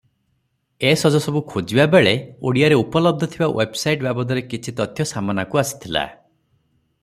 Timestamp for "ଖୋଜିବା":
1.51-1.85